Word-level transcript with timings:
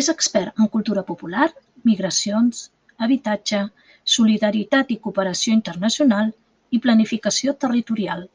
És 0.00 0.06
expert 0.10 0.60
en 0.64 0.68
Cultura 0.76 1.02
Popular, 1.08 1.48
Migracions, 1.90 2.62
Habitatge, 3.08 3.60
Solidaritat 4.14 4.96
i 4.96 4.98
Cooperació 5.08 5.58
Internacional 5.60 6.32
i 6.78 6.82
Planificació 6.88 7.58
Territorial. 7.66 8.26